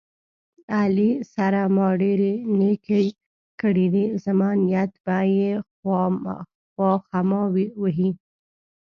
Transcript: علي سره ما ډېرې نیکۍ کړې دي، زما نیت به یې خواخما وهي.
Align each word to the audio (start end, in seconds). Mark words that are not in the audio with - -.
علي 0.77 1.09
سره 1.33 1.61
ما 1.75 1.87
ډېرې 2.01 2.33
نیکۍ 2.59 3.07
کړې 3.61 3.87
دي، 3.93 4.05
زما 4.23 4.49
نیت 4.63 4.91
به 5.03 5.17
یې 5.37 5.51
خواخما 6.75 7.41
وهي. 7.81 8.09